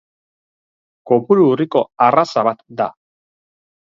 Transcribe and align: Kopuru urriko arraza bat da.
Kopuru 1.11 1.45
urriko 1.51 1.83
arraza 2.07 2.47
bat 2.49 2.65
da. 2.81 2.89